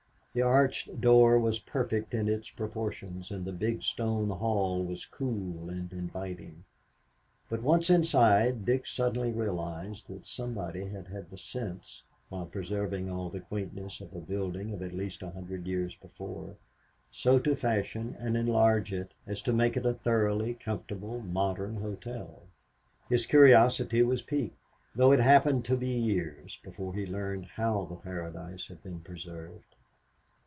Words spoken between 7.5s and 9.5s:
once inside, Dick suddenly